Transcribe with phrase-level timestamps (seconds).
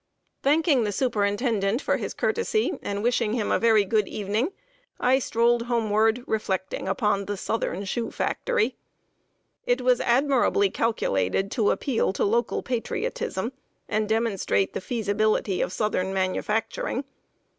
[0.41, 4.51] Thanking the superintendent for his courtesy, and wishing him a very good evening,
[4.99, 8.75] I strolled homeward, reflecting upon the Southern Shoe Factory.
[9.67, 13.53] It was admirably calculated to appeal to local patriotism,
[13.87, 17.03] and demonstrate the feasibility of southern manufacturing.